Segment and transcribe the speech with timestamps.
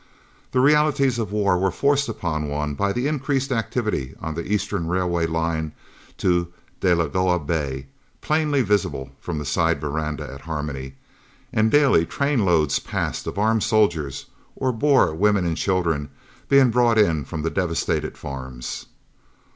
[0.51, 4.87] The realities of war were forced upon one by the increased activity on the Eastern
[4.87, 5.73] Railway line
[6.17, 6.47] to
[6.79, 7.85] Delagoa Bay,
[8.19, 10.95] plainly visible from the side verandah at Harmony,
[11.53, 14.25] and, daily, train loads passed of armed soldiers,
[14.55, 16.09] or Boer women and children
[16.49, 18.87] being brought in from the devastated farms.